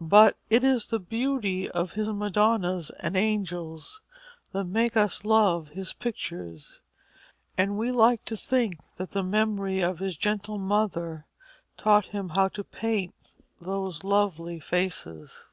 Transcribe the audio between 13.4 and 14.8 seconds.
those lovely